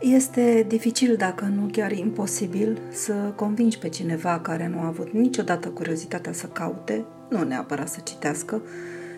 [0.00, 5.68] Este dificil, dacă nu chiar imposibil, să convingi pe cineva care nu a avut niciodată
[5.68, 8.62] curiozitatea să caute, nu neapărat să citească,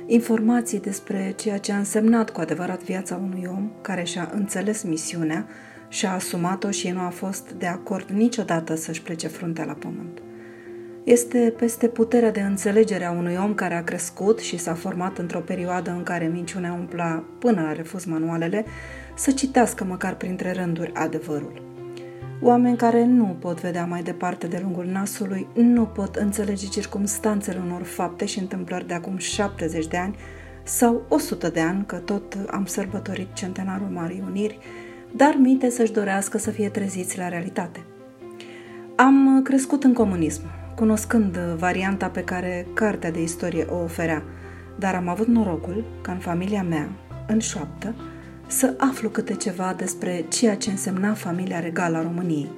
[0.07, 5.47] informații despre ceea ce a însemnat cu adevărat viața unui om care și-a înțeles misiunea
[5.89, 10.23] și-a asumat-o și nu a fost de acord niciodată să-și plece fruntea la pământ.
[11.09, 15.39] Este peste puterea de înțelegere a unui om care a crescut și s-a format într-o
[15.39, 18.65] perioadă în care minciunea umpla până la refuz manualele,
[19.15, 21.63] să citească măcar printre rânduri adevărul.
[22.43, 27.83] Oameni care nu pot vedea mai departe de lungul nasului, nu pot înțelege circumstanțele unor
[27.83, 30.17] fapte și întâmplări de acum 70 de ani
[30.63, 34.59] sau 100 de ani, că tot am sărbătorit centenarul Marii Uniri,
[35.17, 37.81] dar minte să-și dorească să fie treziți la realitate.
[38.97, 40.43] Am crescut în comunism,
[40.79, 44.23] cunoscând varianta pe care cartea de istorie o oferea,
[44.79, 46.89] dar am avut norocul ca în familia mea,
[47.27, 47.95] în șoaptă,
[48.47, 52.51] să aflu câte ceva despre ceea ce însemna familia regală a României.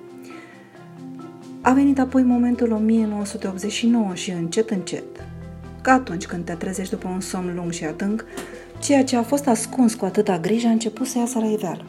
[1.60, 5.05] A venit apoi momentul 1989 și încet, încet,
[5.82, 8.24] ca atunci când te trezești după un somn lung și adânc,
[8.79, 11.84] ceea ce a fost ascuns cu atâta grijă a început să iasă la iveală.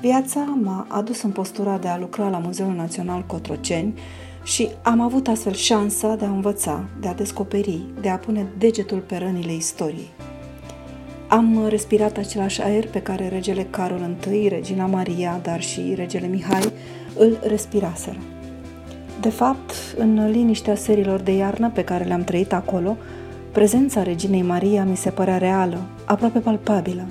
[0.00, 3.94] Viața m-a adus în postura de a lucra la Muzeul Național Cotroceni
[4.42, 8.98] și am avut astfel șansa de a învăța, de a descoperi, de a pune degetul
[8.98, 10.10] pe rănile istoriei.
[11.28, 16.72] Am respirat același aer pe care regele Carol I, regina Maria, dar și regele Mihai
[17.18, 18.18] îl respiraseră.
[19.20, 22.96] De fapt, în liniștea serilor de iarnă pe care le-am trăit acolo,
[23.52, 27.06] prezența reginei Maria mi se părea reală, aproape palpabilă.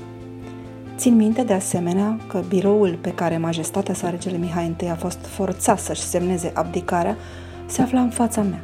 [1.02, 5.26] Țin minte de asemenea că biroul pe care majestatea sa regele Mihai I a fost
[5.26, 7.18] forțat să-și semneze abdicarea
[7.66, 8.62] se afla în fața mea.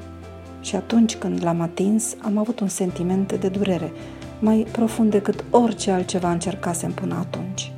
[0.61, 3.91] Și atunci când l-am atins, am avut un sentiment de durere,
[4.39, 7.71] mai profund decât orice altceva încercasem până atunci.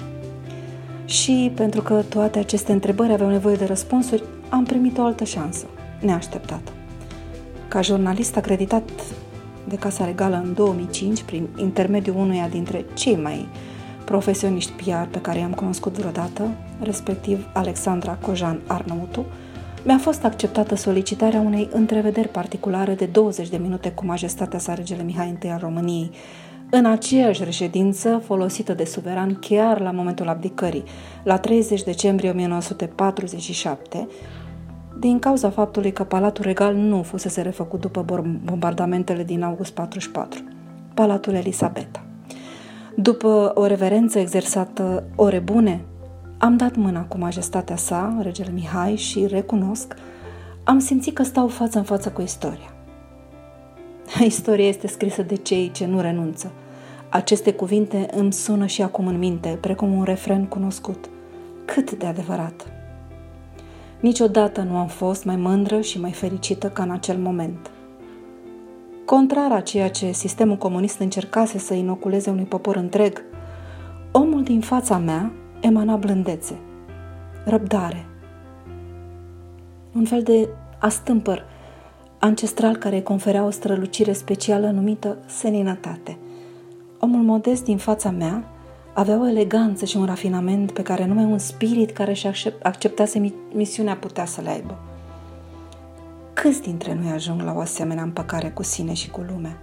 [1.06, 5.66] Și pentru că toate aceste întrebări aveau nevoie de răspunsuri, am primit o altă șansă,
[6.02, 6.72] neașteptată.
[7.68, 8.90] Ca jurnalist acreditat
[9.68, 13.48] de Casa Regală în 2005, prin intermediul unuia dintre cei mai
[14.10, 16.48] profesioniști PR pe care i-am cunoscut vreodată,
[16.82, 19.26] respectiv Alexandra Cojan Arnautu,
[19.84, 25.04] mi-a fost acceptată solicitarea unei întrevederi particulare de 20 de minute cu majestatea sa regele
[25.04, 26.12] Mihai I al României,
[26.70, 30.84] în aceeași reședință folosită de suveran chiar la momentul abdicării,
[31.24, 34.08] la 30 decembrie 1947,
[35.00, 38.06] din cauza faptului că Palatul Regal nu fusese refăcut după
[38.44, 40.44] bombardamentele din august 44,
[40.94, 42.09] Palatul Elisabeta.
[43.02, 45.82] După o reverență exersată ore bune,
[46.38, 49.96] am dat mâna cu majestatea sa, regele Mihai, și recunosc,
[50.64, 52.74] am simțit că stau față în față cu istoria.
[54.26, 56.52] Istoria este scrisă de cei ce nu renunță.
[57.10, 61.10] Aceste cuvinte îmi sună și acum în minte, precum un refren cunoscut.
[61.66, 62.66] Cât de adevărat!
[64.00, 67.72] Niciodată nu am fost mai mândră și mai fericită ca în acel moment.
[69.10, 73.24] Contrar a ceea ce sistemul comunist încercase să inoculeze unui popor întreg,
[74.12, 75.32] omul din fața mea
[75.62, 76.60] emana blândețe,
[77.46, 78.06] răbdare,
[79.94, 80.50] un fel de
[80.80, 81.46] astâmpăr
[82.20, 86.18] ancestral care îi conferea o strălucire specială numită seninătate.
[87.00, 88.44] Omul modest din fața mea
[88.94, 92.28] avea o eleganță și un rafinament pe care numai un spirit care și
[92.64, 94.89] acceptase misiunea putea să le aibă.
[96.42, 99.58] Câți dintre noi ajung la o asemenea împăcare cu sine și cu lumea?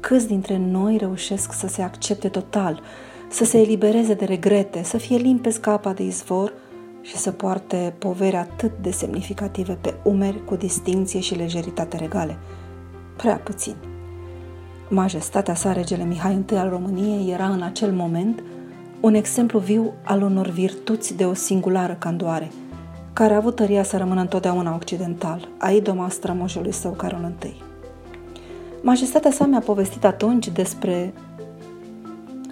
[0.00, 2.82] Câți dintre noi reușesc să se accepte total,
[3.28, 6.52] să se elibereze de regrete, să fie limpezi ca apa de izvor
[7.00, 12.38] și să poarte povere atât de semnificative pe umeri cu distinție și lejeritate regale.
[13.16, 13.74] Prea puțin.
[14.88, 18.42] Majestatea sa, regele Mihai I al României, era în acel moment
[19.00, 22.50] un exemplu viu al unor virtuți de o singulară candoare,
[23.12, 27.62] care a avut tăria să rămână întotdeauna occidental, a idoma strămoșului său Carol I.
[28.82, 31.14] Majestatea sa mi-a povestit atunci despre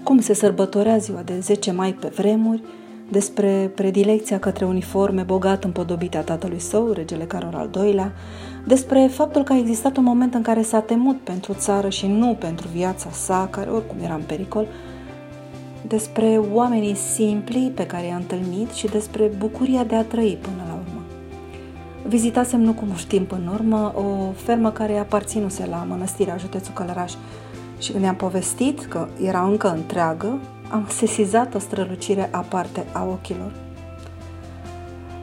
[0.03, 2.63] cum se sărbătorea ziua de 10 mai pe vremuri,
[3.11, 8.13] despre predilecția către uniforme bogat împodobite a tatălui său, regele Carol al II-lea,
[8.67, 12.37] despre faptul că a existat un moment în care s-a temut pentru țară și nu
[12.39, 14.67] pentru viața sa, care oricum era în pericol,
[15.91, 20.73] despre oamenii simpli pe care i-a întâlnit și despre bucuria de a trăi până la
[20.73, 21.03] urmă.
[22.07, 27.13] Vizitasem nu cu mult timp în urmă o fermă care aparținuse la mănăstirea județul Călăraș
[27.79, 30.39] și când i-am povestit că era încă întreagă,
[30.71, 33.53] am sesizat o strălucire aparte a ochilor.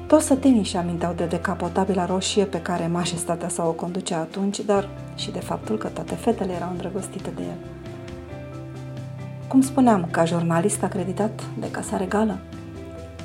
[0.07, 4.89] Toți sătenii și aminteau de decapotabila roșie pe care majestatea sa o conducea atunci, dar
[5.15, 7.76] și de faptul că toate fetele erau îndrăgostite de el.
[9.47, 12.37] Cum spuneam, ca jurnalist acreditat de Casa Regală,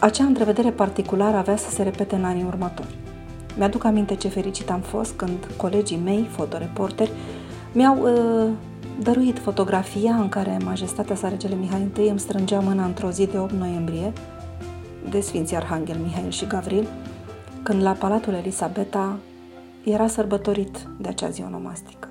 [0.02, 2.94] Acea întrevedere particulară avea să se repete în anii următori.
[3.56, 7.10] Mi-aduc aminte ce fericit am fost când colegii mei, fotoreporteri,
[7.72, 8.50] mi-au uh,
[9.02, 13.38] dăruit fotografia în care Majestatea sa Regele Mihai I îmi strângea mâna într-o zi de
[13.38, 14.12] 8 noiembrie
[15.10, 16.88] de Sfinții Arhanghel Mihail și Gavril,
[17.62, 19.18] când la Palatul Elisabeta
[19.84, 22.08] era sărbătorit de acea zi onomastică.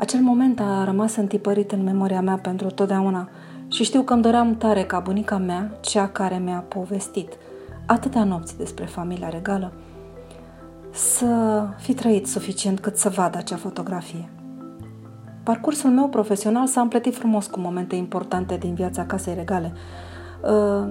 [0.00, 3.28] Acel moment a rămas întipărit în memoria mea pentru totdeauna
[3.68, 7.32] și știu că îmi doream tare ca bunica mea, cea care mi-a povestit
[7.86, 9.72] atâtea nopți despre familia regală,
[10.90, 14.28] să fi trăit suficient cât să vadă acea fotografie.
[15.42, 19.78] Parcursul meu profesional s-a împletit frumos cu momente importante din viața casei regale, ă,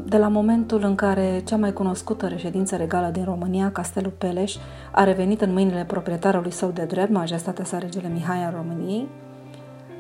[0.06, 4.56] de la momentul în care cea mai cunoscută reședință regală din România, Castelul Peleș,
[4.92, 9.08] a revenit în mâinile proprietarului său de drept, Majestatea sa Regele Mihai al României,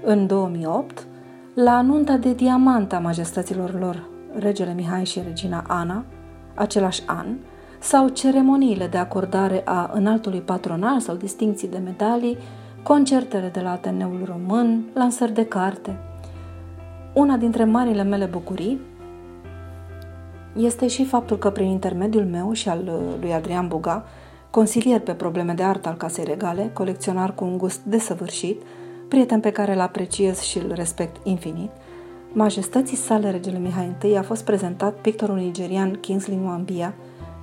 [0.04, 1.07] în 2008,
[1.54, 4.04] la nunta de diamant a majestăților lor,
[4.40, 6.04] Regele Mihai și Regina Ana,
[6.56, 7.25] același an,
[7.80, 12.38] sau ceremoniile de acordare a înaltului patronal sau distinții de medalii,
[12.84, 15.98] concertele de la Ateneul Român, lansări de carte.
[17.13, 18.80] Una dintre marile mele bucurii
[20.60, 24.06] este și faptul că prin intermediul meu și al uh, lui Adrian Buga,
[24.50, 28.62] consilier pe probleme de artă al Casei Regale, colecționar cu un gust desăvârșit,
[29.08, 31.70] prieten pe care îl apreciez și îl respect infinit,
[32.34, 36.94] Majestății sale regele Mihai I a fost prezentat pictorul nigerian Kingsley Mwambia,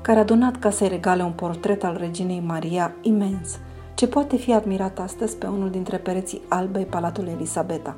[0.02, 3.58] care a donat Casei Regale un portret al reginei Maria imens,
[3.94, 7.96] ce poate fi admirat astăzi pe unul dintre pereții albei Palatului Elisabeta.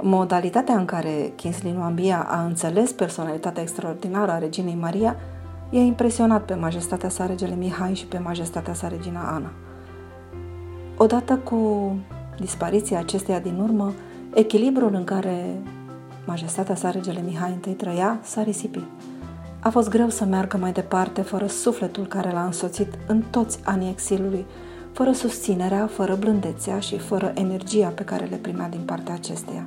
[0.00, 5.16] Modalitatea în care Kingsley Nwambia a înțeles personalitatea extraordinară a reginei Maria
[5.70, 9.50] i-a impresionat pe majestatea sa regele Mihai și pe majestatea sa regina Ana.
[10.96, 11.90] Odată cu
[12.38, 13.92] dispariția acesteia din urmă,
[14.34, 15.62] echilibrul în care
[16.26, 18.84] majestatea sa regele Mihai I trăia s-a risipit.
[19.60, 23.90] A fost greu să meargă mai departe fără sufletul care l-a însoțit în toți anii
[23.90, 24.46] exilului,
[24.92, 29.66] fără susținerea, fără blândețea și fără energia pe care le primea din partea acesteia.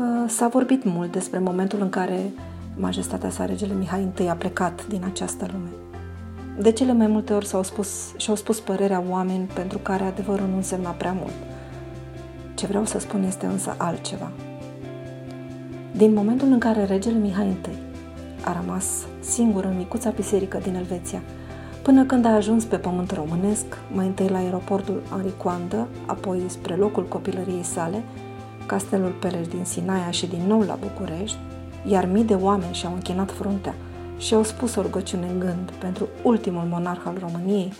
[0.00, 2.32] Uh, s-a vorbit mult despre momentul în care
[2.76, 5.68] majestatea sa regele Mihai I a plecat din această lume.
[6.58, 10.56] De cele mai multe ori s-au spus, și-au spus părerea oameni pentru care adevărul nu
[10.56, 11.32] însemna prea mult.
[12.54, 14.30] Ce vreau să spun este însă altceva.
[15.96, 17.56] Din momentul în care regele Mihai I
[18.44, 18.86] a rămas
[19.18, 21.22] singur în micuța biserică din Elveția,
[21.82, 23.64] până când a ajuns pe pământ românesc,
[23.94, 28.02] mai întâi la aeroportul Aricoandă, apoi spre locul copilăriei sale,
[28.70, 31.38] castelul Peleș din Sinaia și din nou la București,
[31.86, 33.74] iar mii de oameni și-au închinat fruntea
[34.18, 37.72] și au spus o rugăciune în gând pentru ultimul monarh al României,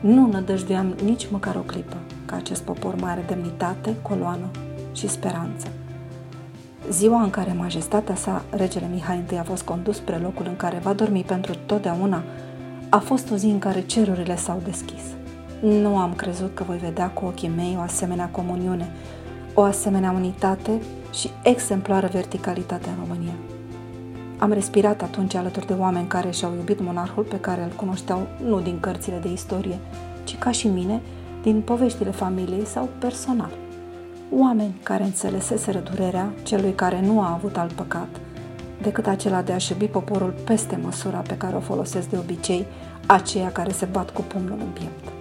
[0.00, 4.46] nu nădăjduiam nici măcar o clipă că acest popor mai are demnitate, coloană
[4.92, 5.66] și speranță.
[6.90, 10.80] Ziua în care majestatea sa, regele Mihai I, a fost condus spre locul în care
[10.82, 12.22] va dormi pentru totdeauna,
[12.88, 15.02] a fost o zi în care cerurile s-au deschis.
[15.60, 18.90] Nu am crezut că voi vedea cu ochii mei o asemenea comuniune,
[19.54, 20.80] o asemenea unitate
[21.12, 23.32] și exemplară verticalitate în România.
[24.38, 28.60] Am respirat atunci alături de oameni care și-au iubit monarhul pe care îl cunoșteau nu
[28.60, 29.78] din cărțile de istorie,
[30.24, 31.00] ci ca și mine,
[31.42, 33.50] din poveștile familiei sau personal.
[34.30, 38.08] Oameni care înțeleseseră durerea celui care nu a avut alt păcat
[38.82, 42.66] decât acela de a-și iubi poporul peste măsura pe care o folosesc de obicei
[43.06, 45.11] aceia care se bat cu pumnul în piept.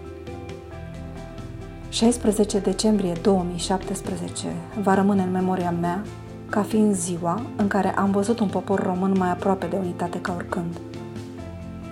[1.92, 4.48] 16 decembrie 2017
[4.82, 6.04] va rămâne în memoria mea
[6.50, 10.34] ca fiind ziua în care am văzut un popor român mai aproape de unitate ca
[10.36, 10.80] oricând.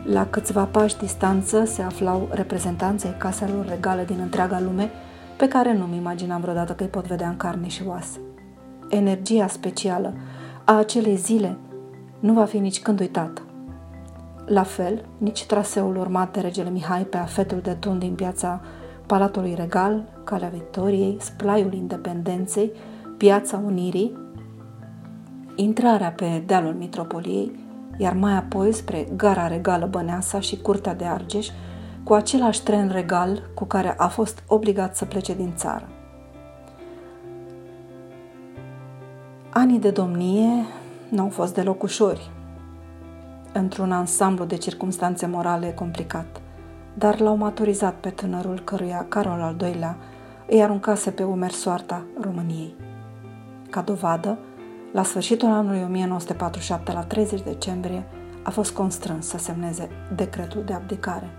[0.04, 4.90] La câțiva pași distanță se aflau reprezentanții caselor regale din întreaga lume
[5.38, 8.20] pe care nu-mi imaginam vreodată că îi pot vedea în carne și oase.
[8.90, 10.14] Energia specială
[10.66, 11.58] a acelei zile
[12.20, 13.42] nu va fi nici când uitată.
[14.46, 18.62] La fel, nici traseul urmat de regele Mihai pe afetul de tun din piața
[19.10, 22.72] Palatului Regal, Calea Victoriei, Splaiul Independenței,
[23.18, 24.18] Piața Unirii,
[25.56, 27.60] intrarea pe dealul Mitropoliei,
[27.98, 31.48] iar mai apoi spre Gara Regală Băneasa și Curtea de Argeș,
[32.04, 35.88] cu același tren regal cu care a fost obligat să plece din țară.
[39.50, 40.66] Anii de domnie
[41.10, 42.32] nu au fost deloc ușori,
[43.54, 46.39] într-un ansamblu de circumstanțe morale complicat,
[47.00, 49.98] dar l-au maturizat pe tânărul căruia Carol al II-lea
[50.48, 52.76] îi aruncase pe umeri soarta României.
[53.70, 54.38] Ca dovadă,
[54.92, 58.04] la sfârșitul anului 1947, la 30 decembrie,
[58.44, 61.30] a fost constrâns să semneze decretul de abdicare.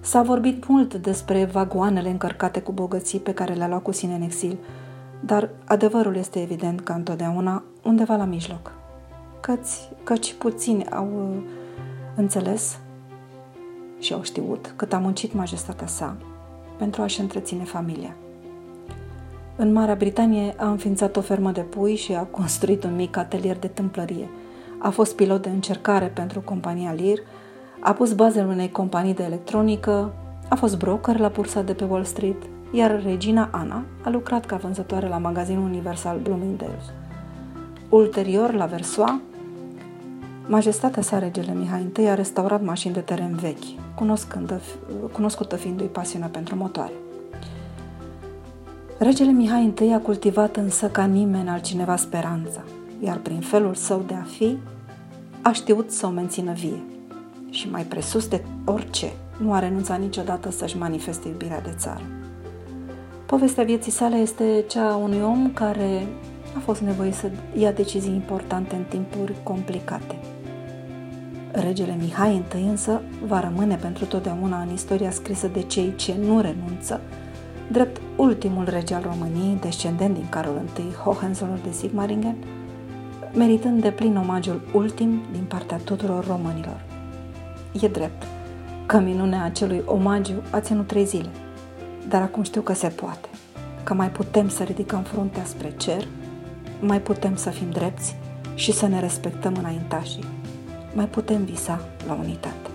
[0.00, 4.22] S-a vorbit mult despre vagoanele încărcate cu bogății pe care le-a luat cu sine în
[4.22, 4.58] exil,
[5.20, 8.72] dar adevărul este evident ca întotdeauna undeva la mijloc.
[9.40, 11.42] căci, căci puțini au uh,
[12.14, 12.78] înțeles
[13.98, 16.16] și au știut cât a muncit majestatea sa
[16.76, 18.16] pentru a-și întreține familia.
[19.56, 23.58] În Marea Britanie a înființat o fermă de pui și a construit un mic atelier
[23.58, 24.28] de tâmplărie.
[24.78, 27.18] A fost pilot de încercare pentru compania Lear,
[27.80, 30.12] a pus bazele unei companii de electronică,
[30.48, 34.56] a fost broker la bursa de pe Wall Street, iar regina Ana a lucrat ca
[34.56, 36.92] vânzătoare la magazinul Universal Bloomingdale's.
[37.88, 39.20] Ulterior, la Versoa,
[40.48, 43.94] Majestatea sa, regele Mihai I, a restaurat mașini de teren vechi,
[45.12, 46.92] cunoscută fiindu-i pasiunea pentru motoare.
[48.98, 52.62] Regele Mihai I a cultivat însă ca nimeni altcineva speranța,
[53.00, 54.58] iar prin felul său de a fi,
[55.42, 56.82] a știut să o mențină vie.
[57.50, 59.12] Și mai presus de orice,
[59.42, 62.02] nu a renunțat niciodată să-și manifeste iubirea de țară.
[63.26, 66.06] Povestea vieții sale este cea a unui om care
[66.56, 70.16] a fost nevoit să ia decizii importante în timpuri complicate.
[71.60, 76.40] Regele Mihai I însă va rămâne pentru totdeauna în istoria scrisă de cei ce nu
[76.40, 77.00] renunță,
[77.70, 82.36] drept ultimul rege al României, descendent din Carol I Hohenzollern de Sigmaringen,
[83.34, 86.84] meritând de plin omagiul ultim din partea tuturor românilor.
[87.80, 88.22] E drept
[88.86, 91.30] că minunea acelui omagiu a ținut trei zile,
[92.08, 93.28] dar acum știu că se poate,
[93.82, 96.06] că mai putem să ridicăm fruntea spre cer,
[96.80, 98.16] mai putem să fim drepți
[98.54, 100.24] și să ne respectăm înaintașii,
[100.96, 102.65] mai putem visa la unitate.